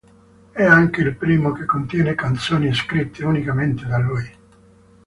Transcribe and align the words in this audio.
È 0.49 0.63
anche 0.63 1.01
il 1.01 1.15
primo 1.15 1.51
che 1.51 1.65
contiene 1.65 2.15
canzoni 2.15 2.73
scritte 2.73 3.23
unicamente 3.23 3.85
da 3.85 3.99
lui. 3.99 4.35